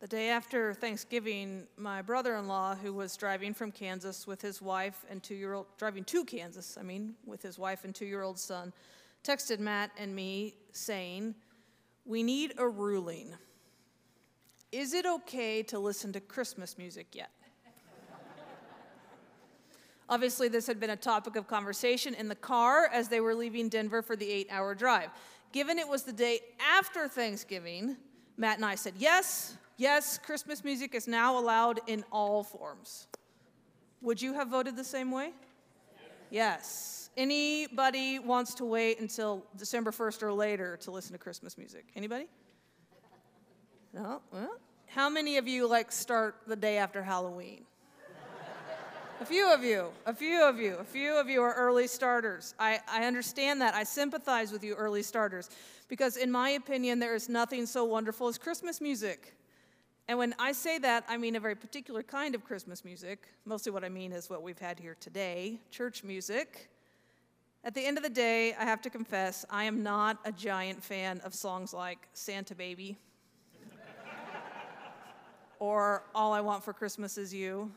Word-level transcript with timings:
The 0.00 0.08
day 0.08 0.30
after 0.30 0.72
Thanksgiving, 0.72 1.66
my 1.76 2.00
brother 2.00 2.36
in 2.36 2.48
law, 2.48 2.74
who 2.74 2.94
was 2.94 3.18
driving 3.18 3.52
from 3.52 3.70
Kansas 3.70 4.26
with 4.26 4.40
his 4.40 4.62
wife 4.62 5.04
and 5.10 5.22
two 5.22 5.34
year 5.34 5.52
old, 5.52 5.66
driving 5.76 6.04
to 6.04 6.24
Kansas, 6.24 6.78
I 6.80 6.82
mean, 6.82 7.16
with 7.26 7.42
his 7.42 7.58
wife 7.58 7.84
and 7.84 7.94
two 7.94 8.06
year 8.06 8.22
old 8.22 8.38
son, 8.38 8.72
texted 9.22 9.58
Matt 9.58 9.90
and 9.98 10.16
me 10.16 10.54
saying, 10.72 11.34
We 12.06 12.22
need 12.22 12.54
a 12.56 12.66
ruling. 12.66 13.34
Is 14.72 14.94
it 14.94 15.04
okay 15.04 15.62
to 15.64 15.78
listen 15.78 16.14
to 16.14 16.20
Christmas 16.20 16.78
music 16.78 17.08
yet? 17.12 17.30
Obviously, 20.08 20.48
this 20.48 20.66
had 20.66 20.80
been 20.80 20.90
a 20.90 20.96
topic 20.96 21.36
of 21.36 21.46
conversation 21.46 22.14
in 22.14 22.28
the 22.28 22.34
car 22.34 22.88
as 22.90 23.08
they 23.08 23.20
were 23.20 23.34
leaving 23.34 23.68
Denver 23.68 24.00
for 24.00 24.16
the 24.16 24.30
eight 24.30 24.48
hour 24.50 24.74
drive. 24.74 25.10
Given 25.52 25.78
it 25.78 25.86
was 25.86 26.04
the 26.04 26.12
day 26.14 26.40
after 26.58 27.06
Thanksgiving, 27.06 27.98
Matt 28.38 28.56
and 28.56 28.64
I 28.64 28.76
said, 28.76 28.94
Yes, 28.96 29.58
yes, 29.80 30.18
Christmas 30.18 30.62
music 30.62 30.94
is 30.94 31.08
now 31.08 31.38
allowed 31.38 31.80
in 31.86 32.04
all 32.12 32.44
forms. 32.44 33.08
Would 34.02 34.20
you 34.20 34.34
have 34.34 34.48
voted 34.48 34.76
the 34.76 34.84
same 34.84 35.10
way? 35.10 35.30
Yes. 36.30 37.10
Anybody 37.16 38.18
wants 38.18 38.54
to 38.54 38.64
wait 38.64 39.00
until 39.00 39.44
December 39.56 39.90
1st 39.90 40.22
or 40.22 40.32
later 40.32 40.76
to 40.82 40.90
listen 40.90 41.12
to 41.12 41.18
Christmas 41.18 41.58
music? 41.58 41.86
Anybody? 41.96 42.26
No? 43.92 44.20
Well, 44.32 44.56
how 44.86 45.08
many 45.08 45.38
of 45.38 45.48
you 45.48 45.66
like 45.66 45.90
start 45.90 46.36
the 46.46 46.56
day 46.56 46.76
after 46.76 47.02
Halloween? 47.02 47.64
A 49.20 49.24
few 49.26 49.52
of 49.52 49.62
you, 49.62 49.88
a 50.06 50.14
few 50.14 50.42
of 50.42 50.58
you, 50.58 50.76
a 50.76 50.84
few 50.84 51.12
of 51.14 51.28
you 51.28 51.42
are 51.42 51.52
early 51.52 51.86
starters. 51.86 52.54
I, 52.58 52.80
I 52.88 53.04
understand 53.04 53.60
that. 53.60 53.74
I 53.74 53.84
sympathize 53.84 54.50
with 54.50 54.64
you, 54.64 54.74
early 54.74 55.02
starters, 55.02 55.50
because 55.88 56.16
in 56.16 56.32
my 56.32 56.50
opinion, 56.50 57.00
there 57.00 57.14
is 57.14 57.28
nothing 57.28 57.66
so 57.66 57.84
wonderful 57.84 58.28
as 58.28 58.38
Christmas 58.38 58.80
music. 58.80 59.34
And 60.10 60.18
when 60.18 60.34
I 60.40 60.50
say 60.50 60.76
that, 60.78 61.04
I 61.08 61.16
mean 61.16 61.36
a 61.36 61.40
very 61.40 61.54
particular 61.54 62.02
kind 62.02 62.34
of 62.34 62.44
Christmas 62.44 62.84
music. 62.84 63.28
Mostly 63.44 63.70
what 63.70 63.84
I 63.84 63.88
mean 63.88 64.10
is 64.10 64.28
what 64.28 64.42
we've 64.42 64.58
had 64.58 64.80
here 64.80 64.96
today 64.98 65.60
church 65.70 66.02
music. 66.02 66.68
At 67.62 67.74
the 67.74 67.86
end 67.86 67.96
of 67.96 68.02
the 68.02 68.10
day, 68.10 68.52
I 68.54 68.64
have 68.64 68.82
to 68.82 68.90
confess, 68.90 69.44
I 69.48 69.62
am 69.62 69.84
not 69.84 70.18
a 70.24 70.32
giant 70.32 70.82
fan 70.82 71.20
of 71.20 71.32
songs 71.32 71.72
like 71.72 72.08
Santa 72.12 72.56
Baby 72.56 72.98
or 75.60 76.02
All 76.12 76.32
I 76.32 76.40
Want 76.40 76.64
for 76.64 76.72
Christmas 76.72 77.16
Is 77.16 77.32
You 77.32 77.70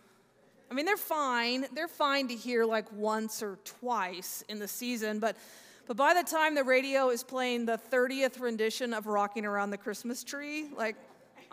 I 0.71 0.73
mean, 0.73 0.85
they're 0.85 0.97
fine. 0.97 1.67
They're 1.75 1.87
fine 1.87 2.29
to 2.29 2.35
hear 2.35 2.65
like 2.65 2.91
once 2.93 3.43
or 3.43 3.59
twice 3.63 4.43
in 4.49 4.57
the 4.57 4.67
season, 4.67 5.19
but 5.19 5.37
but 5.85 5.97
by 5.97 6.15
the 6.15 6.23
time 6.23 6.55
the 6.55 6.63
radio 6.63 7.09
is 7.09 7.23
playing 7.23 7.65
the 7.65 7.77
30th 7.91 8.39
rendition 8.39 8.93
of 8.93 9.05
Rocking 9.05 9.45
Around 9.45 9.69
the 9.69 9.77
Christmas 9.77 10.23
Tree, 10.23 10.69
like 10.75 10.95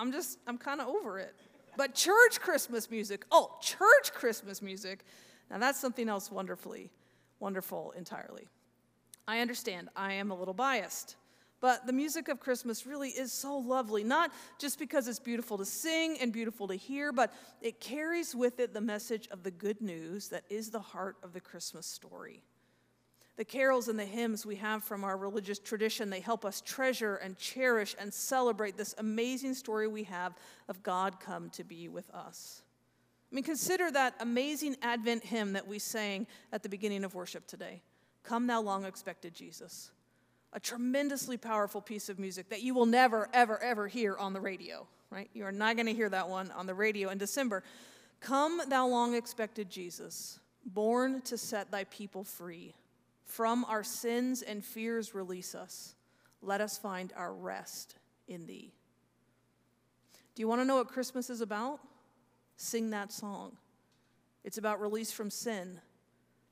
I'm 0.00 0.12
just 0.12 0.38
I'm 0.46 0.58
kind 0.58 0.80
of 0.80 0.88
over 0.88 1.18
it. 1.18 1.34
But 1.76 1.94
church 1.94 2.40
Christmas 2.40 2.90
music, 2.90 3.24
oh, 3.30 3.56
church 3.60 4.12
Christmas 4.12 4.62
music. 4.62 5.04
Now 5.50 5.58
that's 5.58 5.78
something 5.78 6.08
else 6.08 6.30
wonderfully 6.30 6.90
wonderful 7.40 7.92
entirely. 7.96 8.46
I 9.26 9.40
understand. 9.40 9.88
I 9.96 10.14
am 10.14 10.30
a 10.30 10.34
little 10.34 10.54
biased. 10.54 11.16
But 11.60 11.86
the 11.86 11.92
music 11.92 12.28
of 12.28 12.40
Christmas 12.40 12.86
really 12.86 13.10
is 13.10 13.32
so 13.32 13.58
lovely, 13.58 14.02
not 14.02 14.32
just 14.58 14.78
because 14.78 15.08
it's 15.08 15.18
beautiful 15.18 15.58
to 15.58 15.66
sing 15.66 16.16
and 16.18 16.32
beautiful 16.32 16.66
to 16.68 16.74
hear, 16.74 17.12
but 17.12 17.34
it 17.60 17.80
carries 17.80 18.34
with 18.34 18.60
it 18.60 18.72
the 18.72 18.80
message 18.80 19.28
of 19.30 19.42
the 19.42 19.50
good 19.50 19.82
news 19.82 20.28
that 20.28 20.44
is 20.48 20.70
the 20.70 20.80
heart 20.80 21.16
of 21.22 21.34
the 21.34 21.40
Christmas 21.40 21.86
story. 21.86 22.42
The 23.40 23.44
carols 23.46 23.88
and 23.88 23.98
the 23.98 24.04
hymns 24.04 24.44
we 24.44 24.56
have 24.56 24.84
from 24.84 25.02
our 25.02 25.16
religious 25.16 25.58
tradition, 25.58 26.10
they 26.10 26.20
help 26.20 26.44
us 26.44 26.60
treasure 26.60 27.16
and 27.16 27.38
cherish 27.38 27.96
and 27.98 28.12
celebrate 28.12 28.76
this 28.76 28.94
amazing 28.98 29.54
story 29.54 29.88
we 29.88 30.02
have 30.02 30.34
of 30.68 30.82
God 30.82 31.20
come 31.20 31.48
to 31.52 31.64
be 31.64 31.88
with 31.88 32.10
us. 32.10 32.60
I 33.32 33.34
mean, 33.34 33.42
consider 33.42 33.90
that 33.92 34.14
amazing 34.20 34.76
Advent 34.82 35.24
hymn 35.24 35.54
that 35.54 35.66
we 35.66 35.78
sang 35.78 36.26
at 36.52 36.62
the 36.62 36.68
beginning 36.68 37.02
of 37.02 37.14
worship 37.14 37.46
today 37.46 37.80
Come, 38.24 38.46
thou 38.46 38.60
long 38.60 38.84
expected 38.84 39.32
Jesus 39.32 39.90
a 40.52 40.60
tremendously 40.60 41.38
powerful 41.38 41.80
piece 41.80 42.10
of 42.10 42.18
music 42.18 42.50
that 42.50 42.60
you 42.60 42.74
will 42.74 42.84
never, 42.84 43.26
ever, 43.32 43.58
ever 43.62 43.88
hear 43.88 44.18
on 44.18 44.34
the 44.34 44.40
radio, 44.42 44.86
right? 45.08 45.30
You 45.32 45.46
are 45.46 45.52
not 45.52 45.76
going 45.76 45.86
to 45.86 45.94
hear 45.94 46.10
that 46.10 46.28
one 46.28 46.50
on 46.50 46.66
the 46.66 46.74
radio 46.74 47.08
in 47.08 47.16
December. 47.16 47.62
Come, 48.20 48.60
thou 48.68 48.86
long 48.86 49.14
expected 49.14 49.70
Jesus, 49.70 50.40
born 50.66 51.22
to 51.22 51.38
set 51.38 51.70
thy 51.70 51.84
people 51.84 52.22
free. 52.22 52.74
From 53.30 53.64
our 53.66 53.84
sins 53.84 54.42
and 54.42 54.64
fears, 54.64 55.14
release 55.14 55.54
us. 55.54 55.94
Let 56.42 56.60
us 56.60 56.76
find 56.76 57.12
our 57.16 57.32
rest 57.32 57.94
in 58.26 58.44
thee. 58.44 58.72
Do 60.34 60.42
you 60.42 60.48
want 60.48 60.60
to 60.62 60.64
know 60.64 60.76
what 60.76 60.88
Christmas 60.88 61.30
is 61.30 61.40
about? 61.40 61.78
Sing 62.56 62.90
that 62.90 63.12
song. 63.12 63.52
It's 64.42 64.58
about 64.58 64.80
release 64.80 65.12
from 65.12 65.30
sin, 65.30 65.80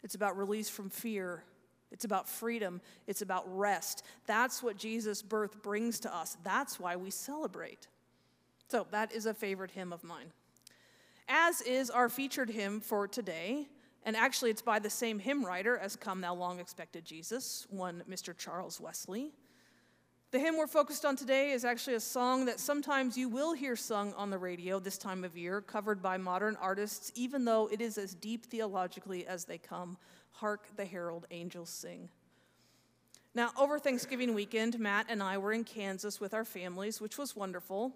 it's 0.04 0.14
about 0.14 0.38
release 0.38 0.68
from 0.68 0.88
fear, 0.88 1.42
it's 1.90 2.04
about 2.04 2.28
freedom, 2.28 2.80
it's 3.08 3.22
about 3.22 3.42
rest. 3.58 4.04
That's 4.26 4.62
what 4.62 4.76
Jesus' 4.76 5.20
birth 5.20 5.60
brings 5.60 5.98
to 6.00 6.14
us. 6.14 6.36
That's 6.44 6.78
why 6.78 6.94
we 6.94 7.10
celebrate. 7.10 7.88
So, 8.68 8.86
that 8.92 9.10
is 9.10 9.26
a 9.26 9.34
favorite 9.34 9.72
hymn 9.72 9.92
of 9.92 10.04
mine. 10.04 10.32
As 11.28 11.60
is 11.62 11.90
our 11.90 12.08
featured 12.08 12.50
hymn 12.50 12.80
for 12.80 13.08
today, 13.08 13.66
and 14.08 14.16
actually 14.16 14.48
it's 14.48 14.62
by 14.62 14.78
the 14.78 14.88
same 14.88 15.18
hymn 15.18 15.44
writer 15.44 15.76
as 15.76 15.94
Come 15.94 16.22
Thou 16.22 16.34
Long 16.34 16.60
Expected 16.60 17.04
Jesus, 17.04 17.66
one 17.68 18.02
Mr. 18.08 18.34
Charles 18.34 18.80
Wesley. 18.80 19.34
The 20.30 20.38
hymn 20.38 20.56
we're 20.56 20.66
focused 20.66 21.04
on 21.04 21.14
today 21.14 21.50
is 21.50 21.62
actually 21.62 21.92
a 21.92 22.00
song 22.00 22.46
that 22.46 22.58
sometimes 22.58 23.18
you 23.18 23.28
will 23.28 23.52
hear 23.52 23.76
sung 23.76 24.14
on 24.14 24.30
the 24.30 24.38
radio 24.38 24.80
this 24.80 24.96
time 24.96 25.24
of 25.24 25.36
year, 25.36 25.60
covered 25.60 26.00
by 26.00 26.16
modern 26.16 26.56
artists, 26.58 27.12
even 27.16 27.44
though 27.44 27.68
it 27.70 27.82
is 27.82 27.98
as 27.98 28.14
deep 28.14 28.46
theologically 28.46 29.26
as 29.26 29.44
they 29.44 29.58
come. 29.58 29.98
Hark 30.30 30.74
the 30.78 30.86
Herald 30.86 31.26
Angels 31.30 31.68
Sing. 31.68 32.08
Now, 33.34 33.50
over 33.58 33.78
Thanksgiving 33.78 34.32
weekend, 34.32 34.78
Matt 34.78 35.04
and 35.10 35.22
I 35.22 35.36
were 35.36 35.52
in 35.52 35.64
Kansas 35.64 36.18
with 36.18 36.32
our 36.32 36.46
families, 36.46 36.98
which 36.98 37.18
was 37.18 37.36
wonderful. 37.36 37.92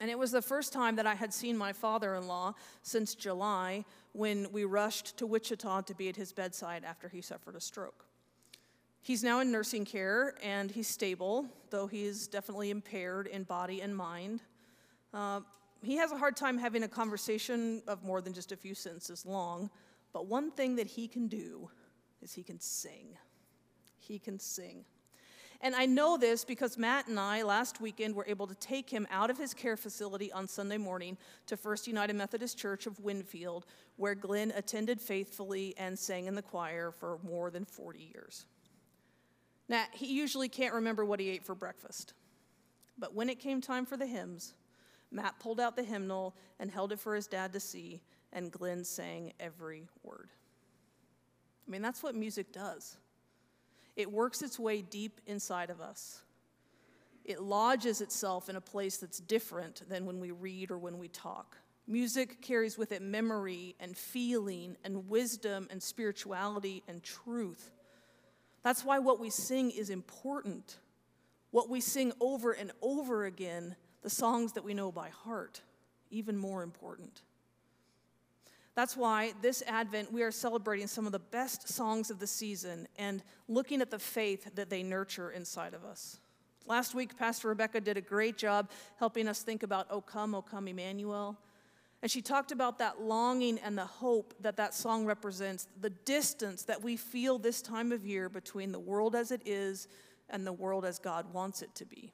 And 0.00 0.10
it 0.10 0.18
was 0.18 0.30
the 0.30 0.42
first 0.42 0.72
time 0.72 0.96
that 0.96 1.06
I 1.06 1.14
had 1.14 1.32
seen 1.32 1.56
my 1.56 1.72
father 1.72 2.14
in 2.16 2.26
law 2.26 2.54
since 2.82 3.14
July 3.14 3.84
when 4.12 4.50
we 4.52 4.64
rushed 4.64 5.16
to 5.18 5.26
Wichita 5.26 5.82
to 5.82 5.94
be 5.94 6.08
at 6.08 6.16
his 6.16 6.32
bedside 6.32 6.84
after 6.84 7.08
he 7.08 7.20
suffered 7.20 7.56
a 7.56 7.60
stroke. 7.60 8.04
He's 9.00 9.22
now 9.22 9.40
in 9.40 9.52
nursing 9.52 9.84
care 9.84 10.34
and 10.42 10.70
he's 10.70 10.88
stable, 10.88 11.46
though 11.70 11.86
he 11.86 12.04
is 12.04 12.26
definitely 12.26 12.70
impaired 12.70 13.26
in 13.28 13.44
body 13.44 13.80
and 13.80 13.96
mind. 13.96 14.42
Uh, 15.14 15.40
he 15.82 15.96
has 15.96 16.10
a 16.10 16.18
hard 16.18 16.36
time 16.36 16.58
having 16.58 16.82
a 16.82 16.88
conversation 16.88 17.82
of 17.86 18.02
more 18.02 18.20
than 18.20 18.32
just 18.32 18.52
a 18.52 18.56
few 18.56 18.74
sentences 18.74 19.24
long, 19.24 19.70
but 20.12 20.26
one 20.26 20.50
thing 20.50 20.76
that 20.76 20.86
he 20.88 21.06
can 21.06 21.28
do 21.28 21.70
is 22.20 22.32
he 22.32 22.42
can 22.42 22.58
sing. 22.58 23.16
He 23.98 24.18
can 24.18 24.40
sing. 24.40 24.84
And 25.60 25.74
I 25.74 25.86
know 25.86 26.16
this 26.16 26.44
because 26.44 26.76
Matt 26.76 27.08
and 27.08 27.18
I 27.18 27.42
last 27.42 27.80
weekend 27.80 28.14
were 28.14 28.26
able 28.28 28.46
to 28.46 28.54
take 28.56 28.90
him 28.90 29.06
out 29.10 29.30
of 29.30 29.38
his 29.38 29.54
care 29.54 29.76
facility 29.76 30.30
on 30.32 30.46
Sunday 30.46 30.76
morning 30.76 31.16
to 31.46 31.56
First 31.56 31.86
United 31.86 32.14
Methodist 32.14 32.58
Church 32.58 32.86
of 32.86 33.00
Winfield, 33.00 33.66
where 33.96 34.14
Glenn 34.14 34.52
attended 34.54 35.00
faithfully 35.00 35.74
and 35.78 35.98
sang 35.98 36.26
in 36.26 36.34
the 36.34 36.42
choir 36.42 36.90
for 36.90 37.18
more 37.22 37.50
than 37.50 37.64
40 37.64 38.10
years. 38.14 38.46
Now, 39.68 39.84
he 39.92 40.06
usually 40.06 40.48
can't 40.48 40.74
remember 40.74 41.04
what 41.04 41.20
he 41.20 41.30
ate 41.30 41.44
for 41.44 41.54
breakfast. 41.54 42.14
But 42.98 43.14
when 43.14 43.28
it 43.28 43.40
came 43.40 43.60
time 43.60 43.86
for 43.86 43.96
the 43.96 44.06
hymns, 44.06 44.54
Matt 45.10 45.38
pulled 45.38 45.60
out 45.60 45.76
the 45.76 45.82
hymnal 45.82 46.36
and 46.58 46.70
held 46.70 46.92
it 46.92 47.00
for 47.00 47.14
his 47.14 47.26
dad 47.26 47.52
to 47.52 47.60
see, 47.60 48.02
and 48.32 48.52
Glenn 48.52 48.84
sang 48.84 49.32
every 49.40 49.88
word. 50.02 50.30
I 51.66 51.70
mean, 51.70 51.82
that's 51.82 52.02
what 52.02 52.14
music 52.14 52.52
does. 52.52 52.96
It 53.96 54.12
works 54.12 54.42
its 54.42 54.58
way 54.58 54.82
deep 54.82 55.20
inside 55.26 55.70
of 55.70 55.80
us. 55.80 56.22
It 57.24 57.42
lodges 57.42 58.00
itself 58.00 58.48
in 58.48 58.56
a 58.56 58.60
place 58.60 58.98
that's 58.98 59.18
different 59.18 59.82
than 59.88 60.06
when 60.06 60.20
we 60.20 60.30
read 60.30 60.70
or 60.70 60.78
when 60.78 60.98
we 60.98 61.08
talk. 61.08 61.56
Music 61.88 62.40
carries 62.40 62.76
with 62.76 62.92
it 62.92 63.02
memory 63.02 63.74
and 63.80 63.96
feeling 63.96 64.76
and 64.84 65.08
wisdom 65.08 65.66
and 65.70 65.82
spirituality 65.82 66.82
and 66.86 67.02
truth. 67.02 67.72
That's 68.62 68.84
why 68.84 68.98
what 68.98 69.20
we 69.20 69.30
sing 69.30 69.70
is 69.70 69.90
important. 69.90 70.78
What 71.50 71.68
we 71.70 71.80
sing 71.80 72.12
over 72.20 72.52
and 72.52 72.72
over 72.82 73.24
again, 73.24 73.76
the 74.02 74.10
songs 74.10 74.52
that 74.52 74.64
we 74.64 74.74
know 74.74 74.92
by 74.92 75.08
heart, 75.08 75.62
even 76.10 76.36
more 76.36 76.62
important. 76.62 77.22
That's 78.76 78.94
why 78.94 79.32
this 79.40 79.62
Advent 79.66 80.12
we 80.12 80.22
are 80.22 80.30
celebrating 80.30 80.86
some 80.86 81.06
of 81.06 81.12
the 81.12 81.18
best 81.18 81.66
songs 81.66 82.10
of 82.10 82.18
the 82.18 82.26
season 82.26 82.86
and 82.96 83.22
looking 83.48 83.80
at 83.80 83.90
the 83.90 83.98
faith 83.98 84.54
that 84.54 84.68
they 84.68 84.82
nurture 84.82 85.30
inside 85.30 85.72
of 85.72 85.82
us. 85.84 86.20
Last 86.66 86.94
week, 86.94 87.16
Pastor 87.16 87.48
Rebecca 87.48 87.80
did 87.80 87.96
a 87.96 88.02
great 88.02 88.36
job 88.36 88.70
helping 88.98 89.28
us 89.28 89.42
think 89.42 89.62
about 89.62 89.86
O 89.90 90.02
Come, 90.02 90.34
O 90.34 90.42
Come, 90.42 90.68
Emmanuel. 90.68 91.38
And 92.02 92.10
she 92.10 92.20
talked 92.20 92.52
about 92.52 92.78
that 92.78 93.00
longing 93.00 93.58
and 93.60 93.78
the 93.78 93.86
hope 93.86 94.34
that 94.40 94.58
that 94.58 94.74
song 94.74 95.06
represents, 95.06 95.68
the 95.80 95.90
distance 95.90 96.62
that 96.64 96.82
we 96.82 96.96
feel 96.96 97.38
this 97.38 97.62
time 97.62 97.92
of 97.92 98.04
year 98.04 98.28
between 98.28 98.72
the 98.72 98.78
world 98.78 99.16
as 99.16 99.30
it 99.30 99.40
is 99.46 99.88
and 100.28 100.46
the 100.46 100.52
world 100.52 100.84
as 100.84 100.98
God 100.98 101.32
wants 101.32 101.62
it 101.62 101.74
to 101.76 101.86
be. 101.86 102.12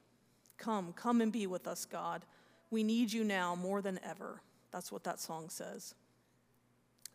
Come, 0.57 0.93
come 0.93 1.19
and 1.19 1.31
be 1.31 1.45
with 1.45 1.67
us, 1.67 1.83
God. 1.83 2.23
We 2.71 2.83
need 2.83 3.11
you 3.11 3.25
now 3.25 3.53
more 3.53 3.81
than 3.81 3.99
ever. 4.01 4.41
That's 4.71 4.91
what 4.93 5.03
that 5.03 5.19
song 5.19 5.49
says. 5.49 5.93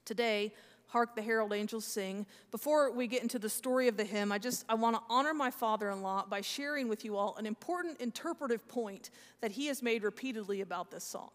Today, 0.09 0.55
Hark 0.87 1.15
the 1.15 1.21
Herald 1.21 1.53
Angels 1.53 1.85
Sing. 1.85 2.25
Before 2.51 2.91
we 2.91 3.07
get 3.07 3.21
into 3.21 3.39
the 3.39 3.51
story 3.51 3.89
of 3.89 3.99
the 3.99 4.05
hymn, 4.05 4.33
I 4.33 4.39
just 4.39 4.65
I 4.67 4.75
want 4.75 4.97
to 4.97 5.03
honor 5.11 5.35
my 5.35 5.51
father-in-law 5.51 6.29
by 6.31 6.41
sharing 6.41 6.89
with 6.89 7.05
you 7.05 7.15
all 7.19 7.37
an 7.37 7.45
important 7.45 8.01
interpretive 8.01 8.67
point 8.69 9.11
that 9.43 9.53
he 9.53 9.67
has 9.67 9.83
made 9.83 10.03
repeatedly 10.03 10.63
about 10.63 10.91
this 10.91 11.05
song. 11.05 11.29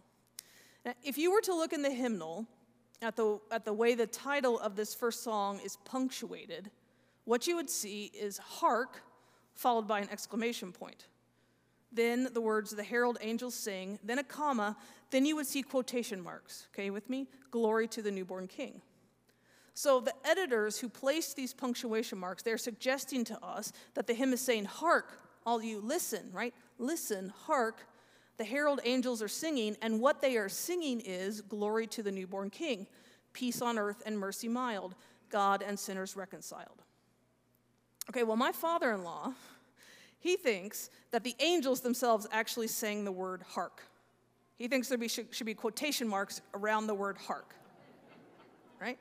Now, 0.84 0.94
if 1.04 1.20
you 1.20 1.32
were 1.32 1.42
to 1.42 1.54
look 1.54 1.72
in 1.72 1.84
the 1.84 1.92
hymnal 1.92 2.48
at 3.04 3.16
the, 3.16 3.40
at 3.52 3.64
the 3.64 3.74
way 3.74 3.94
the 3.94 4.08
title 4.08 4.58
of 4.58 4.76
this 4.76 4.96
first 4.96 5.22
song 5.22 5.60
is 5.64 5.78
punctuated, 5.86 6.72
what 7.26 7.46
you 7.46 7.56
would 7.56 7.70
see 7.70 8.06
is 8.20 8.40
hark 8.40 9.04
followed 9.54 9.88
by 9.88 10.00
an 10.00 10.10
exclamation 10.12 10.72
point. 10.72 11.06
Then 11.92 12.30
the 12.34 12.42
words, 12.42 12.72
the 12.72 12.84
herald 12.84 13.20
angels 13.22 13.54
sing, 13.54 14.00
then 14.04 14.18
a 14.18 14.24
comma, 14.24 14.76
then 15.14 15.26
you 15.26 15.36
would 15.36 15.46
see 15.46 15.62
quotation 15.62 16.20
marks. 16.20 16.68
Okay, 16.74 16.90
with 16.90 17.08
me? 17.08 17.28
Glory 17.52 17.88
to 17.90 18.02
the 18.02 18.12
newborn 18.12 18.48
king. 18.48 18.82
So 19.76 20.00
the 20.00 20.14
editors 20.26 20.80
who 20.80 20.90
placed 20.90 21.36
these 21.36 21.54
punctuation 21.54 22.18
marks, 22.18 22.42
they're 22.42 22.58
suggesting 22.58 23.24
to 23.26 23.46
us 23.46 23.72
that 23.94 24.08
the 24.08 24.14
hymn 24.16 24.34
is 24.34 24.42
saying, 24.42 24.66
Hark, 24.66 25.20
all 25.46 25.62
you 25.62 25.80
listen, 25.80 26.30
right? 26.32 26.54
Listen, 26.80 27.32
hark. 27.46 27.88
The 28.38 28.44
herald 28.44 28.80
angels 28.84 29.22
are 29.22 29.28
singing, 29.28 29.78
and 29.84 30.00
what 30.00 30.20
they 30.20 30.38
are 30.38 30.50
singing 30.50 31.00
is 31.02 31.42
glory 31.42 31.86
to 31.88 32.02
the 32.02 32.12
newborn 32.12 32.50
king, 32.50 32.88
peace 33.34 33.62
on 33.62 33.78
earth 33.78 34.02
and 34.08 34.18
mercy 34.18 34.48
mild, 34.48 34.96
God 35.30 35.64
and 35.66 35.78
sinners 35.78 36.16
reconciled. 36.16 36.82
Okay, 38.10 38.24
well, 38.24 38.36
my 38.36 38.52
father 38.52 38.92
in 38.92 39.04
law, 39.04 39.34
he 40.20 40.38
thinks 40.38 40.90
that 41.12 41.24
the 41.24 41.36
angels 41.40 41.82
themselves 41.82 42.28
actually 42.32 42.68
sang 42.68 43.06
the 43.06 43.12
word 43.12 43.44
hark. 43.48 43.84
He 44.58 44.68
thinks 44.68 44.88
there 44.88 44.98
be, 44.98 45.08
should, 45.08 45.34
should 45.34 45.46
be 45.46 45.54
quotation 45.54 46.08
marks 46.08 46.42
around 46.54 46.88
the 46.88 46.94
word 46.94 47.18
hark, 47.18 47.56
right? 48.80 48.98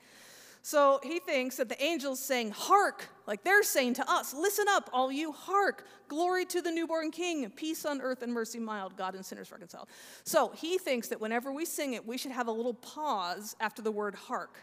So 0.64 1.00
he 1.02 1.18
thinks 1.18 1.56
that 1.56 1.68
the 1.68 1.82
angels 1.82 2.20
saying, 2.20 2.52
Hark, 2.52 3.08
like 3.26 3.42
they're 3.42 3.64
saying 3.64 3.94
to 3.94 4.08
us, 4.10 4.32
Listen 4.32 4.66
up, 4.70 4.88
all 4.92 5.10
you, 5.10 5.32
hark, 5.32 5.86
glory 6.06 6.44
to 6.46 6.62
the 6.62 6.70
newborn 6.70 7.10
king, 7.10 7.50
peace 7.50 7.84
on 7.84 8.00
earth 8.00 8.22
and 8.22 8.32
mercy 8.32 8.60
mild, 8.60 8.96
God 8.96 9.16
and 9.16 9.26
sinners 9.26 9.50
reconciled. 9.50 9.88
So 10.24 10.52
he 10.54 10.78
thinks 10.78 11.08
that 11.08 11.20
whenever 11.20 11.52
we 11.52 11.64
sing 11.64 11.94
it, 11.94 12.06
we 12.06 12.16
should 12.16 12.30
have 12.30 12.46
a 12.46 12.52
little 12.52 12.74
pause 12.74 13.56
after 13.60 13.82
the 13.82 13.90
word 13.90 14.14
hark. 14.14 14.56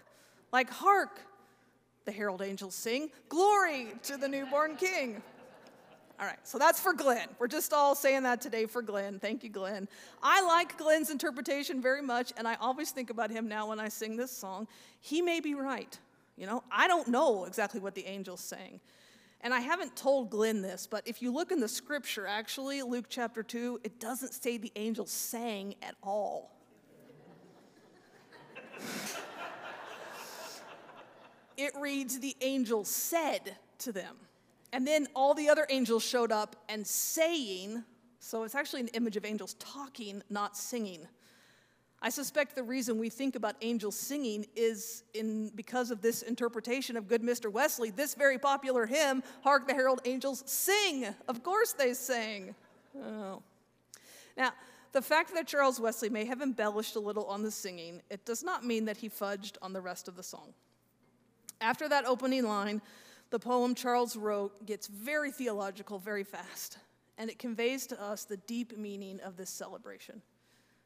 Like, 0.53 0.69
hark, 0.69 1.19
the 2.05 2.13
herald 2.13 2.41
angels 2.41 2.75
sing, 2.75 3.09
glory 3.27 3.89
to 4.03 4.15
the 4.15 4.27
newborn 4.27 4.77
king. 4.77 5.21
All 6.19 6.25
right, 6.25 6.39
so 6.43 6.57
that's 6.59 6.81
for 6.81 6.91
Glenn. 6.91 7.29
We're 7.39 7.47
just 7.47 7.71
all 7.71 7.95
saying 7.95 8.23
that 8.23 8.41
today 8.41 8.65
for 8.65 8.81
Glenn. 8.81 9.19
Thank 9.19 9.41
you, 9.41 9.49
Glenn. 9.49 9.87
I 10.21 10.45
like 10.45 10.77
Glenn's 10.77 11.09
interpretation 11.09 11.81
very 11.81 12.01
much, 12.01 12.33
and 12.35 12.45
I 12.45 12.55
always 12.55 12.91
think 12.91 13.09
about 13.09 13.31
him 13.31 13.47
now 13.47 13.69
when 13.69 13.79
I 13.79 13.87
sing 13.87 14.17
this 14.17 14.29
song. 14.29 14.67
He 14.99 15.21
may 15.21 15.39
be 15.39 15.53
right. 15.53 15.97
You 16.35 16.45
know, 16.45 16.61
I 16.69 16.89
don't 16.89 17.07
know 17.07 17.45
exactly 17.45 17.79
what 17.79 17.95
the 17.95 18.05
angel's 18.05 18.41
saying. 18.41 18.81
And 19.39 19.53
I 19.53 19.61
haven't 19.61 19.95
told 19.95 20.29
Glenn 20.29 20.61
this, 20.61 20.87
but 20.87 21.07
if 21.07 21.21
you 21.21 21.31
look 21.31 21.53
in 21.53 21.61
the 21.61 21.69
scripture, 21.69 22.27
actually, 22.27 22.81
Luke 22.81 23.05
chapter 23.07 23.41
2, 23.41 23.79
it 23.85 24.01
doesn't 24.01 24.33
say 24.33 24.57
the 24.57 24.73
angel 24.75 25.05
sang 25.05 25.75
at 25.81 25.95
all. 26.03 26.51
it 31.55 31.71
reads, 31.79 32.19
the 32.19 32.35
angel 32.41 32.83
said 32.83 33.55
to 33.77 33.93
them. 33.93 34.17
And 34.71 34.85
then 34.85 35.07
all 35.15 35.33
the 35.33 35.49
other 35.49 35.65
angels 35.69 36.03
showed 36.03 36.31
up 36.31 36.55
and 36.69 36.85
saying, 36.85 37.83
so 38.19 38.43
it's 38.43 38.55
actually 38.55 38.81
an 38.81 38.89
image 38.89 39.17
of 39.17 39.25
angels 39.25 39.55
talking, 39.55 40.21
not 40.29 40.55
singing. 40.55 41.07
I 42.01 42.09
suspect 42.09 42.55
the 42.55 42.63
reason 42.63 42.97
we 42.97 43.09
think 43.09 43.35
about 43.35 43.55
angels 43.61 43.97
singing 43.97 44.45
is 44.55 45.03
in 45.13 45.51
because 45.55 45.91
of 45.91 46.01
this 46.01 46.21
interpretation 46.21 46.95
of 46.95 47.09
Good 47.09 47.21
Mr. 47.21 47.51
Wesley, 47.51 47.89
this 47.89 48.15
very 48.15 48.37
popular 48.37 48.85
hymn, 48.85 49.21
Hark 49.43 49.67
the 49.67 49.73
Herald 49.73 50.01
Angels 50.05 50.43
Sing. 50.45 51.07
Of 51.27 51.43
course 51.43 51.73
they 51.73 51.93
sing. 51.93 52.55
Oh. 52.97 53.41
Now, 54.37 54.53
the 54.93 55.01
fact 55.01 55.33
that 55.33 55.45
Charles 55.45 55.79
Wesley 55.79 56.09
may 56.09 56.23
have 56.25 56.41
embellished 56.41 56.95
a 56.95 56.99
little 56.99 57.25
on 57.25 57.43
the 57.43 57.51
singing, 57.51 58.01
it 58.09 58.25
does 58.25 58.43
not 58.43 58.65
mean 58.65 58.85
that 58.85 58.97
he 58.97 59.09
fudged 59.09 59.57
on 59.61 59.73
the 59.73 59.81
rest 59.81 60.07
of 60.07 60.15
the 60.15 60.23
song. 60.23 60.53
After 61.59 61.89
that 61.89 62.05
opening 62.05 62.45
line, 62.45 62.81
the 63.29 63.39
poem 63.39 63.75
Charles 63.75 64.15
wrote 64.15 64.65
gets 64.65 64.87
very 64.87 65.31
theological 65.31 65.99
very 65.99 66.23
fast, 66.23 66.77
and 67.17 67.29
it 67.29 67.37
conveys 67.37 67.85
to 67.87 68.01
us 68.01 68.23
the 68.23 68.37
deep 68.37 68.77
meaning 68.77 69.19
of 69.21 69.37
this 69.37 69.49
celebration. 69.49 70.21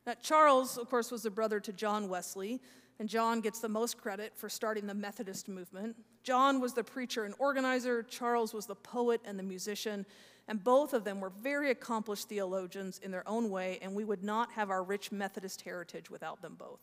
Now, 0.06 0.16
Charles, 0.22 0.78
of 0.78 0.90
course, 0.90 1.12
was 1.12 1.24
the 1.24 1.30
brother 1.30 1.60
to 1.62 1.72
John 1.72 2.10
Wesley, 2.10 2.60
and 3.00 3.08
John 3.08 3.40
gets 3.40 3.60
the 3.60 3.70
most 3.70 3.98
credit 3.98 4.34
for 4.36 4.50
starting 4.50 4.86
the 4.86 4.94
Methodist 4.94 5.48
movement. 5.48 5.96
John 6.24 6.60
was 6.60 6.74
the 6.74 6.84
preacher 6.84 7.24
and 7.24 7.34
organizer, 7.40 8.04
Charles 8.04 8.54
was 8.54 8.66
the 8.66 8.76
poet 8.76 9.22
and 9.24 9.40
the 9.40 9.44
musician, 9.44 10.06
and 10.50 10.62
both 10.62 10.94
of 10.94 11.06
them 11.06 11.22
were 11.22 11.30
very 11.30 11.72
accomplished 11.72 12.28
theologians 12.28 13.00
in 13.02 13.12
their 13.12 13.28
own 13.28 13.50
way, 13.50 13.80
and 13.82 13.96
we 13.96 14.04
would 14.04 14.24
not 14.24 14.52
have 14.52 14.70
our 14.70 14.84
rich 14.84 15.12
Methodist 15.12 15.62
heritage 15.62 16.10
without 16.10 16.42
them 16.42 16.56
both. 16.60 16.82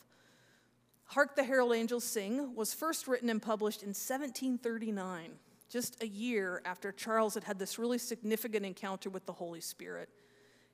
Hark 1.04 1.36
the 1.36 1.44
Herald 1.44 1.74
Angels 1.74 2.04
Sing 2.04 2.54
was 2.54 2.72
first 2.72 3.06
written 3.06 3.28
and 3.28 3.42
published 3.42 3.82
in 3.82 3.88
1739 3.88 5.32
just 5.70 6.02
a 6.02 6.06
year 6.06 6.60
after 6.64 6.92
Charles 6.92 7.34
had 7.34 7.44
had 7.44 7.58
this 7.58 7.78
really 7.78 7.96
significant 7.96 8.66
encounter 8.66 9.08
with 9.08 9.24
the 9.24 9.32
Holy 9.32 9.60
Spirit. 9.60 10.08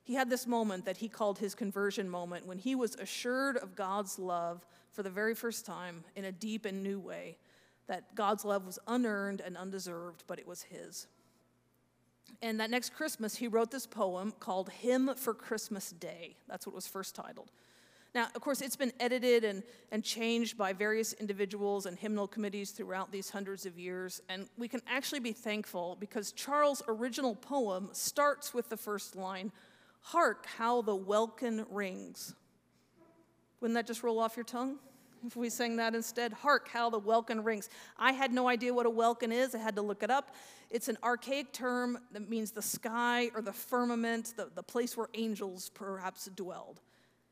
He 0.03 0.15
had 0.15 0.29
this 0.29 0.47
moment 0.47 0.85
that 0.85 0.97
he 0.97 1.07
called 1.07 1.39
his 1.39 1.53
conversion 1.53 2.09
moment 2.09 2.47
when 2.47 2.57
he 2.57 2.75
was 2.75 2.95
assured 2.95 3.57
of 3.57 3.75
God's 3.75 4.17
love 4.17 4.65
for 4.91 5.03
the 5.03 5.09
very 5.09 5.35
first 5.35 5.65
time 5.65 6.03
in 6.15 6.25
a 6.25 6.31
deep 6.31 6.65
and 6.65 6.81
new 6.81 6.99
way, 6.99 7.37
that 7.87 8.15
God's 8.15 8.43
love 8.43 8.65
was 8.65 8.79
unearned 8.87 9.41
and 9.41 9.55
undeserved, 9.55 10.23
but 10.25 10.39
it 10.39 10.47
was 10.47 10.63
his. 10.63 11.07
And 12.41 12.59
that 12.59 12.69
next 12.69 12.93
Christmas, 12.93 13.35
he 13.35 13.47
wrote 13.47 13.71
this 13.71 13.85
poem 13.85 14.33
called 14.39 14.69
Hymn 14.69 15.13
for 15.15 15.33
Christmas 15.33 15.91
Day. 15.91 16.37
That's 16.47 16.65
what 16.65 16.73
it 16.73 16.75
was 16.75 16.87
first 16.87 17.15
titled. 17.15 17.51
Now, 18.17 18.29
of 18.33 18.41
course, 18.41 18.61
it's 18.61 18.75
been 18.75 18.93
edited 18.99 19.43
and, 19.43 19.61
and 19.91 20.03
changed 20.03 20.57
by 20.57 20.73
various 20.73 21.13
individuals 21.13 21.85
and 21.85 21.95
hymnal 21.95 22.27
committees 22.27 22.71
throughout 22.71 23.11
these 23.11 23.29
hundreds 23.29 23.67
of 23.67 23.77
years, 23.77 24.23
and 24.27 24.47
we 24.57 24.67
can 24.67 24.81
actually 24.87 25.19
be 25.19 25.33
thankful 25.33 25.95
because 25.99 26.31
Charles' 26.31 26.81
original 26.87 27.35
poem 27.35 27.89
starts 27.91 28.55
with 28.55 28.69
the 28.69 28.75
first 28.75 29.15
line 29.15 29.51
Hark 30.01 30.47
how 30.57 30.81
the 30.81 30.95
welkin 30.95 31.67
rings. 31.69 32.33
Wouldn't 33.61 33.75
that 33.75 33.85
just 33.85 34.01
roll 34.01 34.19
off 34.19 34.35
your 34.35 34.45
tongue? 34.45 34.79
If 35.23 35.35
we 35.35 35.51
sang 35.51 35.75
that 35.75 35.93
instead, 35.93 36.33
hark 36.33 36.69
how 36.69 36.89
the 36.89 36.97
welkin 36.97 37.43
rings. 37.43 37.69
I 37.99 38.13
had 38.13 38.33
no 38.33 38.47
idea 38.47 38.73
what 38.73 38.87
a 38.87 38.89
welkin 38.89 39.31
is. 39.31 39.53
I 39.53 39.59
had 39.59 39.75
to 39.75 39.83
look 39.83 40.01
it 40.01 40.09
up. 40.09 40.33
It's 40.71 40.87
an 40.87 40.97
archaic 41.03 41.53
term 41.53 41.99
that 42.13 42.27
means 42.27 42.49
the 42.49 42.63
sky 42.63 43.29
or 43.35 43.43
the 43.43 43.53
firmament, 43.53 44.33
the, 44.37 44.49
the 44.55 44.63
place 44.63 44.97
where 44.97 45.09
angels 45.13 45.69
perhaps 45.75 46.25
dwelled. 46.35 46.81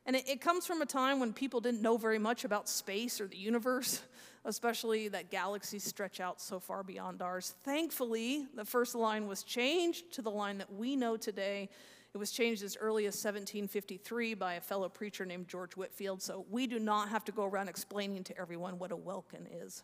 And 0.06 0.16
it, 0.16 0.30
it, 0.30 0.42
comes 0.42 0.68
from 0.68 0.82
a 0.82 0.86
time 0.86 1.20
when 1.20 1.34
people 1.34 1.60
didn't 1.60 1.82
know 1.82 1.98
very 1.98 2.20
much 2.20 2.44
about 2.46 2.70
space 2.70 3.20
or 3.20 3.28
the 3.28 3.38
universe, 3.38 4.02
especially 4.46 5.08
that 5.08 5.32
galaxies 5.32 5.84
stretch 5.84 6.20
out 6.20 6.40
so 6.40 6.60
far 6.60 6.84
beyond 6.84 7.22
ours. 7.22 7.56
Thankfully, 7.64 8.46
the 8.56 8.66
first 8.66 8.94
line 8.94 9.28
was 9.28 9.42
changed 9.44 10.14
to 10.14 10.22
the 10.22 10.30
line 10.30 10.60
that 10.60 10.72
we 10.72 10.96
know 10.96 11.18
today. 11.18 11.70
It 12.14 12.18
was 12.18 12.32
changed 12.32 12.64
as 12.64 12.78
early 12.80 13.08
as 13.08 13.16
1753 13.16 14.36
by 14.36 14.54
a 14.54 14.62
fellow 14.62 14.88
preacher 14.88 15.26
named 15.26 15.48
George 15.48 15.76
Whitefield, 15.76 16.22
so 16.22 16.46
we 16.50 16.68
do 16.68 16.80
not 16.80 17.10
have 17.10 17.26
to 17.26 17.32
go 17.32 17.44
around 17.44 17.68
explaining 17.68 18.24
to 18.26 18.38
everyone 18.40 18.78
what 18.78 18.92
a 18.92 18.96
welkin 18.96 19.48
is. 19.52 19.84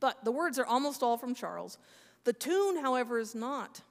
But 0.00 0.24
the 0.24 0.32
words 0.32 0.58
are 0.58 0.66
almost 0.66 1.02
all 1.02 1.16
from 1.16 1.34
Charles. 1.34 1.78
The 2.24 2.32
tune, 2.32 2.78
however, 2.78 3.18
is 3.18 3.34
not. 3.34 3.82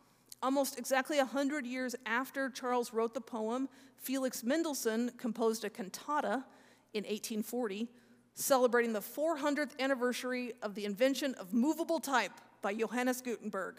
Almost 0.46 0.78
exactly 0.78 1.18
100 1.18 1.66
years 1.66 1.96
after 2.06 2.52
Charles 2.52 2.94
wrote 2.94 3.16
the 3.16 3.20
poem, 3.20 3.68
Felix 3.98 4.44
Mendelssohn 4.44 5.10
composed 5.18 5.66
a 5.66 5.72
cantata 5.72 6.46
in 6.94 7.04
1840 7.04 7.88
celebrating 8.36 8.94
the 8.94 9.00
400th 9.00 9.72
anniversary 9.80 10.54
of 10.62 10.76
the 10.76 10.86
invention 10.86 11.34
of 11.40 11.52
movable 11.52 12.00
type 12.00 12.34
by 12.62 12.76
Johannes 12.76 13.22
Gutenberg. 13.22 13.78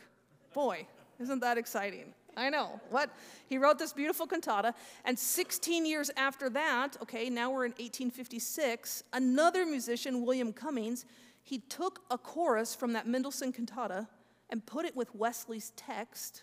Boy, 0.55 0.89
isn't 1.21 1.39
that 1.39 1.57
exciting? 1.57 2.13
I 2.37 2.51
know. 2.51 2.81
What? 2.91 3.11
He 3.49 3.59
wrote 3.59 3.79
this 3.79 3.93
beautiful 3.93 4.27
cantata, 4.27 4.75
and 5.05 5.17
16 5.17 5.87
years 5.87 6.11
after 6.17 6.51
that, 6.51 6.97
okay, 7.01 7.31
now 7.31 7.49
we're 7.49 7.67
in 7.67 7.75
1856, 7.75 9.05
another 9.13 9.65
musician, 9.67 10.27
William 10.27 10.53
Cummings, 10.53 11.05
he 11.45 11.59
took 11.59 12.01
a 12.11 12.19
chorus 12.19 12.75
from 12.75 12.93
that 12.95 13.07
Mendelssohn 13.07 13.53
cantata 13.53 14.09
and 14.51 14.67
put 14.67 14.85
it 14.85 14.97
with 14.97 15.15
Wesley's 15.15 15.71
text 15.77 16.43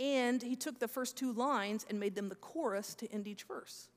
and 0.00 0.42
he 0.42 0.56
took 0.56 0.78
the 0.78 0.88
first 0.88 1.16
two 1.16 1.32
lines 1.32 1.84
and 1.88 2.00
made 2.00 2.14
them 2.14 2.30
the 2.30 2.34
chorus 2.36 2.94
to 2.94 3.12
end 3.12 3.28
each 3.28 3.44
verse. 3.44 3.88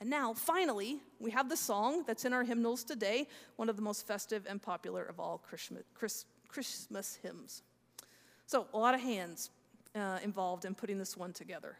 And 0.00 0.10
now, 0.10 0.32
finally, 0.32 1.00
we 1.18 1.32
have 1.32 1.48
the 1.48 1.56
song 1.56 2.04
that's 2.06 2.24
in 2.24 2.32
our 2.32 2.44
hymnals 2.44 2.84
today, 2.84 3.26
one 3.56 3.68
of 3.68 3.76
the 3.76 3.82
most 3.82 4.06
festive 4.06 4.46
and 4.48 4.62
popular 4.62 5.02
of 5.02 5.18
all 5.18 5.38
Christmas, 5.38 7.18
hymns. 7.22 7.62
So, 8.46 8.66
a 8.72 8.78
lot 8.78 8.94
of 8.94 9.00
hands 9.00 9.50
uh, 9.96 10.18
involved 10.22 10.64
in 10.64 10.74
putting 10.74 10.98
this 10.98 11.16
one 11.16 11.32
together. 11.32 11.78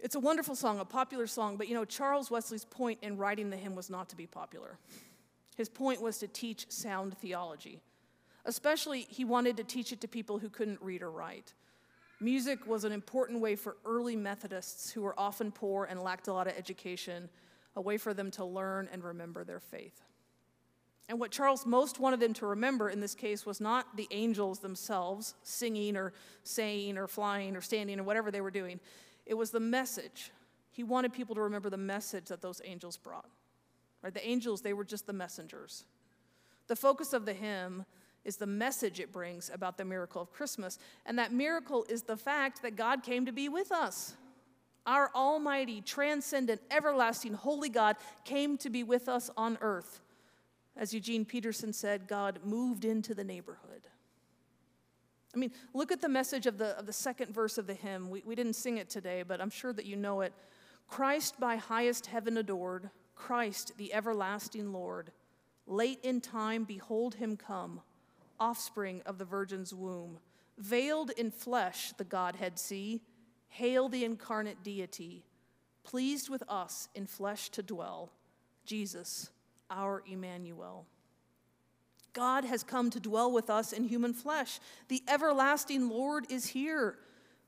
It's 0.00 0.14
a 0.14 0.20
wonderful 0.20 0.56
song, 0.56 0.80
a 0.80 0.84
popular 0.84 1.26
song, 1.26 1.56
but 1.56 1.68
you 1.68 1.74
know, 1.74 1.84
Charles 1.84 2.30
Wesley's 2.30 2.64
point 2.64 2.98
in 3.02 3.16
writing 3.16 3.50
the 3.50 3.56
hymn 3.56 3.74
was 3.74 3.90
not 3.90 4.08
to 4.08 4.16
be 4.16 4.26
popular. 4.26 4.78
His 5.56 5.68
point 5.68 6.00
was 6.00 6.18
to 6.18 6.28
teach 6.28 6.66
sound 6.70 7.18
theology. 7.18 7.80
Especially, 8.44 9.06
he 9.10 9.24
wanted 9.24 9.56
to 9.58 9.64
teach 9.64 9.92
it 9.92 10.00
to 10.00 10.08
people 10.08 10.38
who 10.38 10.48
couldn't 10.48 10.80
read 10.80 11.02
or 11.02 11.10
write. 11.10 11.52
Music 12.20 12.66
was 12.66 12.84
an 12.84 12.92
important 12.92 13.40
way 13.40 13.54
for 13.54 13.76
early 13.84 14.16
Methodists 14.16 14.90
who 14.90 15.02
were 15.02 15.14
often 15.18 15.52
poor 15.52 15.84
and 15.84 16.02
lacked 16.02 16.26
a 16.26 16.32
lot 16.32 16.48
of 16.48 16.54
education, 16.56 17.28
a 17.76 17.80
way 17.80 17.96
for 17.96 18.12
them 18.12 18.30
to 18.32 18.44
learn 18.44 18.88
and 18.92 19.04
remember 19.04 19.44
their 19.44 19.60
faith. 19.60 20.02
And 21.08 21.18
what 21.18 21.30
Charles 21.30 21.64
most 21.64 22.00
wanted 22.00 22.20
them 22.20 22.34
to 22.34 22.46
remember 22.46 22.90
in 22.90 23.00
this 23.00 23.14
case 23.14 23.46
was 23.46 23.60
not 23.60 23.96
the 23.96 24.08
angels 24.10 24.58
themselves 24.58 25.34
singing 25.42 25.96
or 25.96 26.12
saying 26.42 26.98
or 26.98 27.06
flying 27.06 27.56
or 27.56 27.60
standing 27.60 27.98
or 27.98 28.02
whatever 28.02 28.30
they 28.30 28.42
were 28.42 28.50
doing. 28.50 28.78
It 29.24 29.34
was 29.34 29.50
the 29.50 29.60
message. 29.60 30.32
He 30.70 30.82
wanted 30.82 31.12
people 31.12 31.34
to 31.36 31.40
remember 31.40 31.70
the 31.70 31.78
message 31.78 32.26
that 32.26 32.42
those 32.42 32.60
angels 32.64 32.96
brought. 32.96 33.30
Right? 34.02 34.12
The 34.12 34.26
angels, 34.26 34.60
they 34.60 34.74
were 34.74 34.84
just 34.84 35.06
the 35.06 35.12
messengers. 35.12 35.84
The 36.66 36.76
focus 36.76 37.12
of 37.14 37.24
the 37.24 37.32
hymn 37.32 37.86
is 38.24 38.36
the 38.36 38.46
message 38.46 39.00
it 39.00 39.12
brings 39.12 39.50
about 39.52 39.78
the 39.78 39.84
miracle 39.84 40.20
of 40.20 40.32
Christmas. 40.32 40.78
And 41.06 41.18
that 41.18 41.32
miracle 41.32 41.86
is 41.88 42.02
the 42.02 42.16
fact 42.16 42.62
that 42.62 42.76
God 42.76 43.02
came 43.02 43.26
to 43.26 43.32
be 43.32 43.48
with 43.48 43.72
us. 43.72 44.14
Our 44.86 45.10
almighty, 45.14 45.80
transcendent, 45.80 46.60
everlasting, 46.70 47.34
holy 47.34 47.68
God 47.68 47.96
came 48.24 48.56
to 48.58 48.70
be 48.70 48.82
with 48.82 49.08
us 49.08 49.30
on 49.36 49.58
earth. 49.60 50.00
As 50.76 50.94
Eugene 50.94 51.24
Peterson 51.24 51.72
said, 51.72 52.06
God 52.06 52.40
moved 52.44 52.84
into 52.84 53.14
the 53.14 53.24
neighborhood. 53.24 53.82
I 55.34 55.38
mean, 55.38 55.52
look 55.74 55.92
at 55.92 56.00
the 56.00 56.08
message 56.08 56.46
of 56.46 56.56
the, 56.56 56.78
of 56.78 56.86
the 56.86 56.92
second 56.92 57.34
verse 57.34 57.58
of 57.58 57.66
the 57.66 57.74
hymn. 57.74 58.08
We, 58.08 58.22
we 58.24 58.34
didn't 58.34 58.54
sing 58.54 58.78
it 58.78 58.88
today, 58.88 59.22
but 59.26 59.40
I'm 59.40 59.50
sure 59.50 59.72
that 59.72 59.84
you 59.84 59.96
know 59.96 60.22
it. 60.22 60.32
Christ 60.88 61.38
by 61.38 61.56
highest 61.56 62.06
heaven 62.06 62.38
adored, 62.38 62.90
Christ 63.14 63.72
the 63.76 63.92
everlasting 63.92 64.72
Lord. 64.72 65.12
Late 65.66 66.00
in 66.02 66.20
time, 66.22 66.64
behold 66.64 67.16
him 67.16 67.36
come, 67.36 67.82
offspring 68.40 69.02
of 69.06 69.18
the 69.18 69.24
Virgin's 69.24 69.74
womb. 69.74 70.18
Veiled 70.58 71.10
in 71.10 71.30
flesh, 71.30 71.92
the 71.96 72.04
Godhead 72.04 72.58
see. 72.58 73.02
Hail 73.48 73.88
the 73.88 74.04
incarnate 74.04 74.62
deity, 74.62 75.24
pleased 75.82 76.28
with 76.28 76.42
us 76.48 76.88
in 76.94 77.06
flesh 77.06 77.48
to 77.50 77.62
dwell. 77.62 78.12
Jesus, 78.66 79.30
our 79.70 80.02
Emmanuel. 80.06 80.86
God 82.12 82.44
has 82.44 82.62
come 82.62 82.90
to 82.90 83.00
dwell 83.00 83.32
with 83.32 83.48
us 83.48 83.72
in 83.72 83.84
human 83.84 84.12
flesh. 84.12 84.60
The 84.88 85.02
everlasting 85.08 85.88
Lord 85.88 86.26
is 86.30 86.46
here. 86.46 86.98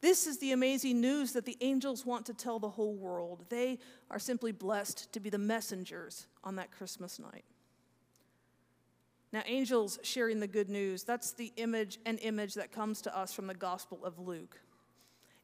This 0.01 0.27
is 0.27 0.39
the 0.39 0.53
amazing 0.53 1.01
news 1.01 1.33
that 1.33 1.45
the 1.45 1.59
angels 1.61 2.07
want 2.07 2.25
to 2.27 2.35
tell 2.35 2.59
the 2.59 2.71
whole 2.71 2.95
world. 2.95 3.45
They 3.51 3.79
are 4.11 4.19
simply 4.19 4.53
blessed 4.53 5.13
to 5.13 5.21
be 5.21 5.29
the 5.29 5.39
messengers 5.39 6.27
on 6.43 6.57
that 6.57 6.71
Christmas 6.71 7.19
night. 7.19 7.45
Now, 9.33 9.43
angels 9.47 9.99
sharing 10.03 10.41
the 10.41 10.49
good 10.49 10.69
news, 10.69 11.05
that's 11.05 11.33
the 11.33 11.53
image 11.57 11.99
and 12.05 12.19
image 12.21 12.55
that 12.55 12.73
comes 12.73 13.01
to 13.03 13.17
us 13.17 13.33
from 13.33 13.47
the 13.47 13.55
Gospel 13.55 14.05
of 14.05 14.19
Luke. 14.19 14.61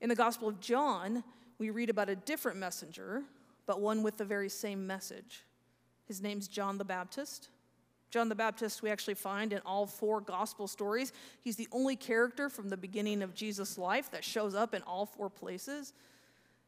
In 0.00 0.08
the 0.08 0.16
Gospel 0.16 0.48
of 0.48 0.60
John, 0.60 1.22
we 1.58 1.70
read 1.70 1.88
about 1.88 2.08
a 2.08 2.16
different 2.16 2.58
messenger, 2.58 3.22
but 3.64 3.80
one 3.80 4.02
with 4.02 4.16
the 4.16 4.24
very 4.24 4.48
same 4.48 4.86
message. 4.86 5.44
His 6.06 6.20
name's 6.20 6.48
John 6.48 6.78
the 6.78 6.84
Baptist. 6.84 7.48
John 8.10 8.28
the 8.28 8.34
Baptist, 8.34 8.82
we 8.82 8.90
actually 8.90 9.14
find 9.14 9.52
in 9.52 9.60
all 9.66 9.86
four 9.86 10.20
gospel 10.20 10.66
stories. 10.66 11.12
He's 11.42 11.56
the 11.56 11.68
only 11.72 11.96
character 11.96 12.48
from 12.48 12.68
the 12.68 12.76
beginning 12.76 13.22
of 13.22 13.34
Jesus' 13.34 13.78
life 13.78 14.10
that 14.10 14.24
shows 14.24 14.54
up 14.54 14.74
in 14.74 14.82
all 14.82 15.06
four 15.06 15.30
places. 15.30 15.92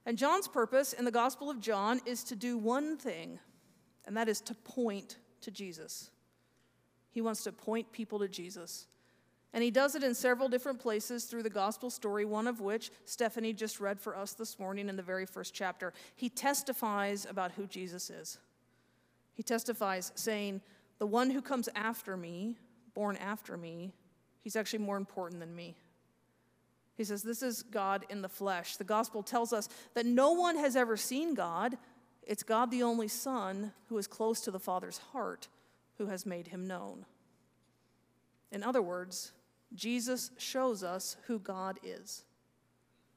And 0.07 0.17
John's 0.17 0.49
purpose 0.49 0.93
in 0.93 1.05
the 1.05 1.11
Gospel 1.11 1.51
of 1.51 1.61
John 1.61 2.01
is 2.07 2.25
to 2.25 2.37
do 2.37 2.57
one 2.57 2.97
thing, 2.97 3.39
and 4.07 4.17
that 4.17 4.29
is 4.29 4.41
to 4.43 4.55
point 4.55 5.19
to 5.43 5.51
Jesus. 5.51 6.11
He 7.19 7.23
wants 7.23 7.43
to 7.43 7.51
point 7.51 7.91
people 7.91 8.21
to 8.21 8.29
Jesus. 8.29 8.87
And 9.53 9.65
he 9.65 9.73
does 9.73 9.97
it 9.97 10.05
in 10.05 10.15
several 10.15 10.49
different 10.49 10.79
places 10.79 11.25
through 11.25 11.43
the 11.43 11.51
gospel 11.51 11.91
story, 11.91 12.25
one 12.25 12.47
of 12.47 12.61
which 12.61 12.93
Stephanie 13.07 13.53
just 13.53 13.81
read 13.81 14.01
for 14.01 14.17
us 14.17 14.35
this 14.35 14.57
morning 14.61 14.89
in 14.89 14.95
the 14.95 15.03
very 15.03 15.27
first 15.27 15.53
chapter. 15.53 15.93
He 16.15 16.29
testifies 16.29 17.27
about 17.29 17.51
who 17.51 17.67
Jesus 17.67 18.09
is. 18.09 18.39
He 19.35 19.43
testifies, 19.43 20.13
saying, 20.15 20.61
the 21.01 21.09
one 21.09 21.31
who 21.31 21.43
comes 21.43 21.69
after 21.75 22.17
me, 22.17 22.57
born 22.95 23.17
after 23.17 23.57
me, 23.57 23.95
he's 24.41 24.55
actually 24.55 24.79
more 24.79 24.97
important 24.97 25.41
than 25.41 25.57
me. 25.57 25.75
He 26.97 27.03
says, 27.03 27.25
This 27.25 27.43
is 27.43 27.65
God 27.65 28.07
in 28.11 28.23
the 28.23 28.29
flesh. 28.29 28.77
The 28.77 28.85
gospel 28.85 29.25
tells 29.25 29.53
us 29.53 29.69
that 29.95 30.07
no 30.07 30.31
one 30.31 30.57
has 30.57 30.77
ever 30.77 30.97
seen 30.97 31.35
God. 31.35 31.79
It's 32.23 32.45
God, 32.45 32.71
the 32.71 32.85
only 32.85 33.09
Son, 33.09 33.73
who 33.89 33.99
is 33.99 34.07
close 34.07 34.41
to 34.43 34.53
the 34.53 34.61
Father's 34.61 34.99
heart, 35.13 35.49
who 35.99 36.07
has 36.07 36.25
made 36.25 36.49
him 36.49 36.67
known. 36.67 37.05
In 38.51 38.63
other 38.63 38.81
words, 38.81 39.33
Jesus 39.75 40.31
shows 40.39 40.83
us 40.83 41.17
who 41.27 41.39
God 41.39 41.79
is. 41.83 42.25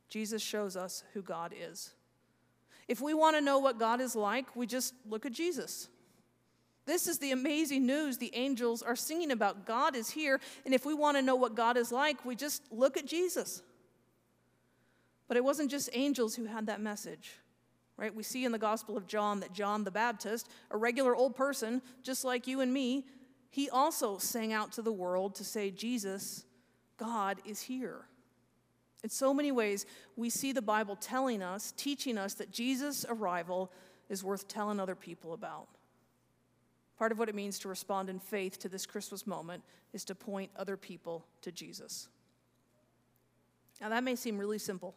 Jesus 0.09 0.41
shows 0.41 0.75
us 0.75 1.03
who 1.13 1.21
God 1.21 1.53
is. 1.57 1.93
If 2.87 2.99
we 2.99 3.13
want 3.13 3.37
to 3.37 3.41
know 3.41 3.59
what 3.59 3.79
God 3.79 4.01
is 4.01 4.15
like, 4.15 4.53
we 4.55 4.67
just 4.67 4.93
look 5.07 5.25
at 5.25 5.31
Jesus. 5.31 5.87
This 6.85 7.07
is 7.07 7.19
the 7.19 7.31
amazing 7.31 7.85
news 7.85 8.17
the 8.17 8.35
angels 8.35 8.81
are 8.81 8.95
singing 8.95 9.31
about. 9.31 9.65
God 9.65 9.95
is 9.95 10.09
here, 10.09 10.41
and 10.65 10.73
if 10.73 10.85
we 10.85 10.93
want 10.93 11.15
to 11.15 11.21
know 11.21 11.35
what 11.35 11.55
God 11.55 11.77
is 11.77 11.91
like, 11.91 12.25
we 12.25 12.35
just 12.35 12.63
look 12.71 12.97
at 12.97 13.05
Jesus. 13.05 13.61
But 15.27 15.37
it 15.37 15.43
wasn't 15.43 15.71
just 15.71 15.89
angels 15.93 16.35
who 16.35 16.45
had 16.45 16.65
that 16.65 16.81
message, 16.81 17.37
right? 17.97 18.13
We 18.13 18.23
see 18.23 18.45
in 18.45 18.51
the 18.51 18.57
Gospel 18.57 18.97
of 18.97 19.07
John 19.07 19.39
that 19.41 19.53
John 19.53 19.83
the 19.83 19.91
Baptist, 19.91 20.49
a 20.71 20.77
regular 20.77 21.15
old 21.15 21.35
person, 21.35 21.81
just 22.03 22.23
like 22.23 22.47
you 22.47 22.61
and 22.61 22.73
me, 22.73 23.05
he 23.49 23.69
also 23.69 24.17
sang 24.17 24.53
out 24.53 24.71
to 24.73 24.81
the 24.81 24.91
world 24.91 25.35
to 25.35 25.43
say, 25.43 25.71
Jesus, 25.71 26.45
God 26.97 27.39
is 27.45 27.61
here. 27.61 28.05
In 29.03 29.09
so 29.09 29.33
many 29.33 29.51
ways, 29.51 29.85
we 30.15 30.29
see 30.29 30.51
the 30.51 30.61
Bible 30.61 30.95
telling 30.95 31.41
us, 31.41 31.73
teaching 31.75 32.17
us 32.17 32.35
that 32.35 32.51
Jesus' 32.51 33.05
arrival 33.09 33.71
is 34.09 34.23
worth 34.23 34.47
telling 34.47 34.79
other 34.79 34.95
people 34.95 35.33
about. 35.33 35.67
Part 36.97 37.11
of 37.11 37.17
what 37.17 37.29
it 37.29 37.35
means 37.35 37.57
to 37.59 37.67
respond 37.67 38.09
in 38.09 38.19
faith 38.19 38.59
to 38.59 38.69
this 38.69 38.85
Christmas 38.85 39.25
moment 39.25 39.63
is 39.91 40.05
to 40.05 40.15
point 40.15 40.51
other 40.55 40.77
people 40.77 41.25
to 41.41 41.51
Jesus. 41.51 42.09
Now, 43.81 43.89
that 43.89 44.03
may 44.03 44.15
seem 44.15 44.37
really 44.37 44.59
simple, 44.59 44.93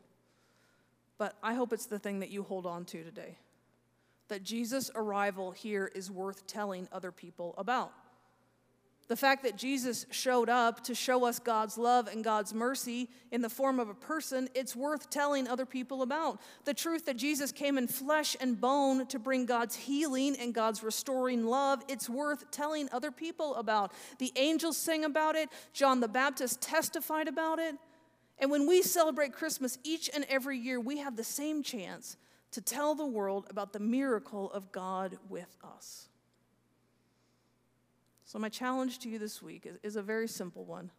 but 1.18 1.36
I 1.42 1.54
hope 1.54 1.72
it's 1.72 1.86
the 1.86 1.98
thing 1.98 2.20
that 2.20 2.30
you 2.30 2.42
hold 2.42 2.66
on 2.66 2.84
to 2.86 3.02
today. 3.02 3.38
That 4.28 4.42
Jesus' 4.42 4.90
arrival 4.94 5.52
here 5.52 5.90
is 5.94 6.10
worth 6.10 6.46
telling 6.46 6.88
other 6.92 7.12
people 7.12 7.54
about. 7.58 7.92
The 9.06 9.16
fact 9.16 9.42
that 9.42 9.56
Jesus 9.56 10.06
showed 10.10 10.48
up 10.48 10.82
to 10.84 10.94
show 10.94 11.26
us 11.26 11.38
God's 11.38 11.76
love 11.76 12.08
and 12.08 12.24
God's 12.24 12.54
mercy 12.54 13.10
in 13.30 13.42
the 13.42 13.50
form 13.50 13.78
of 13.78 13.90
a 13.90 13.94
person, 13.94 14.48
it's 14.54 14.74
worth 14.74 15.10
telling 15.10 15.46
other 15.46 15.66
people 15.66 16.00
about. 16.00 16.40
The 16.64 16.72
truth 16.72 17.04
that 17.04 17.18
Jesus 17.18 17.52
came 17.52 17.76
in 17.76 17.86
flesh 17.86 18.34
and 18.40 18.58
bone 18.58 19.06
to 19.08 19.18
bring 19.18 19.44
God's 19.44 19.76
healing 19.76 20.36
and 20.40 20.54
God's 20.54 20.82
restoring 20.82 21.44
love, 21.44 21.82
it's 21.86 22.08
worth 22.08 22.50
telling 22.50 22.88
other 22.92 23.10
people 23.10 23.56
about. 23.56 23.92
The 24.18 24.32
angels 24.36 24.78
sang 24.78 25.04
about 25.04 25.36
it, 25.36 25.50
John 25.74 26.00
the 26.00 26.08
Baptist 26.08 26.62
testified 26.62 27.28
about 27.28 27.58
it. 27.58 27.74
And 28.38 28.50
when 28.50 28.66
we 28.66 28.82
celebrate 28.82 29.32
Christmas 29.32 29.78
each 29.84 30.10
and 30.12 30.26
every 30.28 30.58
year, 30.58 30.80
we 30.80 30.98
have 30.98 31.16
the 31.16 31.24
same 31.24 31.62
chance 31.62 32.16
to 32.50 32.60
tell 32.60 32.94
the 32.94 33.06
world 33.06 33.46
about 33.50 33.72
the 33.72 33.80
miracle 33.80 34.50
of 34.52 34.70
God 34.72 35.18
with 35.28 35.56
us. 35.64 36.08
So, 38.24 38.38
my 38.38 38.48
challenge 38.48 38.98
to 39.00 39.08
you 39.08 39.18
this 39.18 39.42
week 39.42 39.66
is, 39.66 39.76
is 39.82 39.96
a 39.96 40.02
very 40.02 40.28
simple 40.28 40.64
one. 40.64 40.90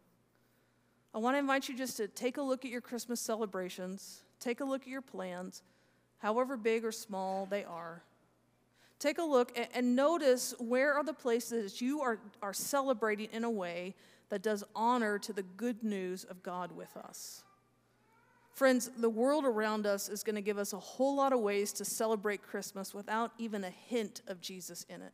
I 1.14 1.18
want 1.18 1.36
to 1.36 1.40
invite 1.40 1.70
you 1.70 1.78
just 1.78 1.98
to 1.98 2.08
take 2.08 2.38
a 2.38 2.42
look 2.42 2.66
at 2.66 2.72
your 2.72 2.82
Christmas 2.82 3.22
celebrations, 3.22 4.22
take 4.40 4.60
a 4.60 4.66
look 4.66 4.82
at 4.82 4.88
your 4.88 5.02
plans, 5.02 5.64
however 6.20 6.58
big 6.58 6.84
or 6.84 6.92
small 6.92 7.46
they 7.46 7.64
are. 7.64 8.04
Take 9.00 9.18
a 9.18 9.24
look 9.24 9.58
and, 9.58 9.68
and 9.74 9.96
notice 9.96 10.54
where 10.60 10.94
are 10.94 11.04
the 11.04 11.14
places 11.14 11.72
that 11.72 11.82
you 11.82 12.02
are, 12.02 12.20
are 12.42 12.54
celebrating 12.54 13.30
in 13.32 13.44
a 13.44 13.50
way 13.50 13.96
that 14.30 14.42
does 14.42 14.64
honor 14.76 15.20
to 15.20 15.34
the 15.34 15.44
good 15.44 15.84
news 15.84 16.24
of 16.24 16.44
God 16.44 16.72
with 16.72 16.96
us. 16.98 17.44
Friends, 18.54 18.90
the 18.98 19.10
world 19.10 19.44
around 19.46 19.86
us 19.86 20.08
is 20.08 20.24
going 20.24 20.36
to 20.36 20.42
give 20.42 20.58
us 20.58 20.72
a 20.72 20.80
whole 20.80 21.16
lot 21.16 21.34
of 21.34 21.42
ways 21.42 21.74
to 21.74 21.86
celebrate 21.86 22.42
Christmas 22.42 22.94
without 22.94 23.34
even 23.38 23.64
a 23.66 23.70
hint 23.70 24.22
of 24.28 24.40
Jesus 24.40 24.86
in 24.90 25.02
it. 25.02 25.12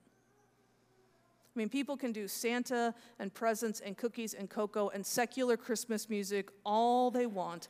I 1.53 1.60
mean, 1.60 1.68
people 1.68 1.98
can 1.98 2.12
do 2.12 2.27
Santa 2.27 2.94
and 3.20 3.34
presents 3.34 3.80
and 3.82 3.98
cookies 3.98 4.34
and 4.36 4.50
cocoa 4.50 4.89
and 4.89 5.06
secular 5.06 5.58
Christmas 5.58 6.10
music 6.10 6.50
all 6.63 7.12
they 7.12 7.25
want 7.25 7.68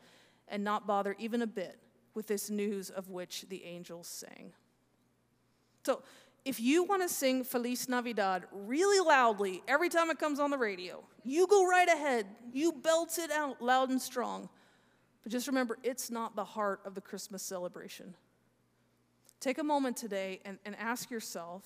and 0.50 0.64
not 0.64 0.86
bother 0.86 1.16
even 1.18 1.42
a 1.42 1.48
bit 1.48 1.80
with 2.14 2.28
this 2.28 2.50
news 2.50 2.90
of 2.90 3.10
which 3.10 3.46
the 3.50 3.64
angels 3.64 4.08
sang. 4.08 4.52
So, 5.84 6.04
if 6.44 6.60
you 6.60 6.84
want 6.84 7.04
to 7.04 7.10
sing 7.10 7.44
Feliz 7.44 7.88
Navidad 7.88 8.46
really 8.52 9.06
loudly 9.06 9.62
every 9.68 9.90
time 9.90 10.10
it 10.10 10.18
comes 10.18 10.40
on 10.40 10.50
the 10.50 10.58
radio, 10.58 11.04
you 11.24 11.46
go 11.48 11.68
right 11.68 11.88
ahead. 11.88 12.26
You 12.52 12.72
belt 12.72 13.20
it 13.20 13.32
out 13.32 13.62
loud 13.62 13.90
and 13.90 14.02
strong. 14.02 14.50
But 15.24 15.32
just 15.32 15.48
remember, 15.48 15.78
it's 15.84 16.10
not 16.10 16.36
the 16.36 16.44
heart 16.44 16.82
of 16.84 16.96
the 16.96 17.02
Christmas 17.02 17.44
celebration. 17.44 18.16
Take 19.40 19.60
a 19.60 19.64
moment 19.64 19.98
today 19.98 20.40
and, 20.44 20.58
and 20.66 20.76
ask 20.78 21.12
yourself 21.12 21.64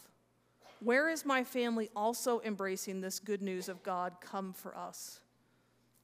where 0.81 1.09
is 1.09 1.25
my 1.25 1.43
family 1.43 1.89
also 1.95 2.41
embracing 2.41 2.99
this 2.99 3.19
good 3.19 3.41
news 3.41 3.69
of 3.69 3.81
God 3.81 4.15
come 4.19 4.51
for 4.51 4.77
us? 4.77 5.21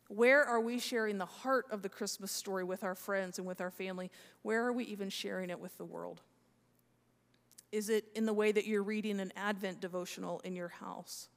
Where 0.08 0.44
are 0.44 0.60
we 0.60 0.80
sharing 0.80 1.18
the 1.18 1.25
heart 1.25 1.68
of 1.72 1.82
the 1.82 1.90
Christmas 1.90 2.32
story 2.32 2.63
with 2.63 2.84
our 2.84 2.96
friends 2.96 3.38
and 3.38 3.48
with 3.48 3.62
our 3.62 3.72
family? 3.72 4.12
Where 4.42 4.66
are 4.66 4.74
we 4.74 4.86
even 4.86 5.10
sharing 5.10 5.50
it 5.50 5.60
with 5.60 5.78
the 5.78 5.86
world? 5.86 6.22
Is 7.72 7.90
it 7.90 8.06
in 8.16 8.25
the 8.25 8.34
way 8.34 8.51
that 8.51 8.66
you're 8.66 8.84
reading 8.84 9.20
an 9.20 9.32
Advent 9.36 9.80
devotional 9.80 10.42
in 10.42 10.56
your 10.56 10.68
house? 10.68 11.30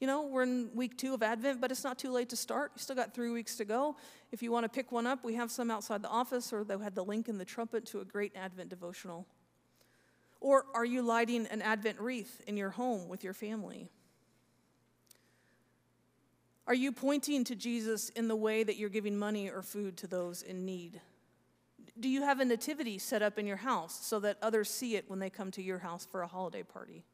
You 0.00 0.06
know, 0.06 0.26
we're 0.26 0.42
in 0.42 0.70
week 0.74 0.98
two 0.98 1.14
of 1.14 1.22
Advent, 1.22 1.60
but 1.60 1.70
it's 1.70 1.84
not 1.84 1.98
too 1.98 2.10
late 2.10 2.28
to 2.30 2.36
start. 2.36 2.72
You 2.74 2.80
still 2.80 2.96
got 2.96 3.14
three 3.14 3.30
weeks 3.30 3.56
to 3.56 3.64
go. 3.64 3.96
If 4.30 4.42
you 4.42 4.52
want 4.52 4.64
to 4.64 4.68
pick 4.68 4.92
one 4.92 5.06
up, 5.06 5.24
we 5.24 5.34
have 5.34 5.50
some 5.50 5.70
outside 5.70 6.02
the 6.02 6.08
office, 6.08 6.52
or 6.52 6.64
they 6.64 6.76
had 6.76 6.94
the 6.94 7.04
link 7.04 7.28
in 7.28 7.38
the 7.38 7.44
trumpet 7.44 7.86
to 7.86 8.00
a 8.00 8.04
great 8.04 8.32
Advent 8.36 8.68
devotional. 8.68 9.26
Or 10.40 10.66
are 10.74 10.84
you 10.84 11.00
lighting 11.00 11.46
an 11.46 11.62
Advent 11.62 11.98
wreath 11.98 12.42
in 12.46 12.56
your 12.58 12.70
home 12.70 13.08
with 13.08 13.24
your 13.24 13.32
family? 13.32 13.88
Are 16.66 16.74
you 16.74 16.92
pointing 16.92 17.44
to 17.44 17.54
Jesus 17.54 18.10
in 18.10 18.28
the 18.28 18.36
way 18.36 18.64
that 18.64 18.76
you're 18.76 18.90
giving 18.90 19.16
money 19.16 19.48
or 19.48 19.62
food 19.62 19.96
to 19.98 20.06
those 20.06 20.42
in 20.42 20.66
need? 20.66 21.00
Do 21.98 22.08
you 22.08 22.22
have 22.22 22.40
a 22.40 22.44
nativity 22.44 22.98
set 22.98 23.22
up 23.22 23.38
in 23.38 23.46
your 23.46 23.56
house 23.56 23.98
so 24.04 24.20
that 24.20 24.36
others 24.42 24.68
see 24.68 24.96
it 24.96 25.08
when 25.08 25.18
they 25.18 25.30
come 25.30 25.50
to 25.52 25.62
your 25.62 25.78
house 25.78 26.06
for 26.10 26.22
a 26.22 26.26
holiday 26.26 26.62
party? 26.62 27.04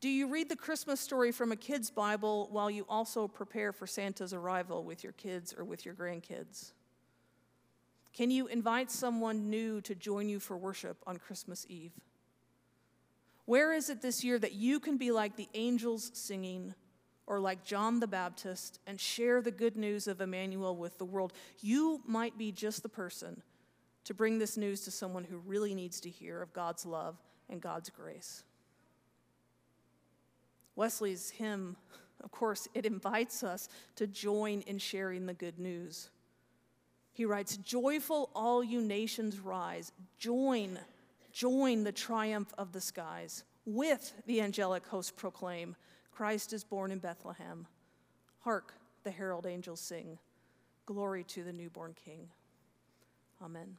Do 0.00 0.08
you 0.08 0.28
read 0.28 0.48
the 0.48 0.56
Christmas 0.56 1.00
story 1.00 1.32
from 1.32 1.50
a 1.50 1.56
kid's 1.56 1.90
Bible 1.90 2.48
while 2.52 2.70
you 2.70 2.86
also 2.88 3.26
prepare 3.26 3.72
for 3.72 3.86
Santa's 3.86 4.32
arrival 4.32 4.84
with 4.84 5.02
your 5.02 5.14
kids 5.14 5.54
or 5.56 5.64
with 5.64 5.84
your 5.84 5.94
grandkids? 5.94 6.72
Can 8.12 8.30
you 8.30 8.46
invite 8.46 8.90
someone 8.90 9.50
new 9.50 9.80
to 9.82 9.94
join 9.94 10.28
you 10.28 10.38
for 10.38 10.56
worship 10.56 10.98
on 11.06 11.16
Christmas 11.16 11.66
Eve? 11.68 11.92
Where 13.44 13.72
is 13.72 13.90
it 13.90 14.02
this 14.02 14.22
year 14.22 14.38
that 14.38 14.52
you 14.52 14.78
can 14.78 14.98
be 14.98 15.10
like 15.10 15.36
the 15.36 15.48
angels 15.54 16.10
singing 16.14 16.74
or 17.28 17.38
like 17.38 17.62
John 17.62 18.00
the 18.00 18.06
Baptist 18.06 18.80
and 18.86 18.98
share 18.98 19.42
the 19.42 19.50
good 19.50 19.76
news 19.76 20.08
of 20.08 20.20
Emmanuel 20.20 20.74
with 20.74 20.96
the 20.96 21.04
world? 21.04 21.34
You 21.60 22.00
might 22.06 22.38
be 22.38 22.50
just 22.50 22.82
the 22.82 22.88
person 22.88 23.42
to 24.04 24.14
bring 24.14 24.38
this 24.38 24.56
news 24.56 24.80
to 24.80 24.90
someone 24.90 25.24
who 25.24 25.36
really 25.36 25.74
needs 25.74 26.00
to 26.00 26.10
hear 26.10 26.40
of 26.40 26.54
God's 26.54 26.86
love 26.86 27.16
and 27.50 27.60
God's 27.60 27.90
grace. 27.90 28.42
Wesley's 30.74 31.28
hymn, 31.28 31.76
of 32.24 32.30
course, 32.30 32.66
it 32.72 32.86
invites 32.86 33.42
us 33.42 33.68
to 33.96 34.06
join 34.06 34.62
in 34.62 34.78
sharing 34.78 35.26
the 35.26 35.34
good 35.34 35.58
news. 35.58 36.08
He 37.12 37.26
writes, 37.26 37.58
Joyful, 37.58 38.30
all 38.34 38.64
you 38.64 38.80
nations 38.80 39.38
rise. 39.38 39.92
Join, 40.18 40.78
join 41.30 41.84
the 41.84 41.92
triumph 41.92 42.54
of 42.56 42.72
the 42.72 42.80
skies. 42.80 43.44
With 43.66 44.14
the 44.24 44.40
angelic 44.40 44.86
host 44.86 45.16
proclaim, 45.16 45.76
Christ 46.18 46.52
is 46.52 46.64
born 46.64 46.90
in 46.90 46.98
Bethlehem. 46.98 47.64
Hark, 48.40 48.74
the 49.04 49.10
herald 49.12 49.46
angels 49.46 49.78
sing. 49.78 50.18
Glory 50.84 51.22
to 51.22 51.44
the 51.44 51.52
newborn 51.52 51.94
King. 52.04 52.28
Amen. 53.40 53.76